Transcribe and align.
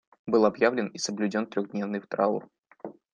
Был 0.25 0.45
объявлен 0.47 0.87
и 0.87 0.97
соблюден 0.97 1.45
трехдневный 1.45 2.01
траур. 2.01 2.49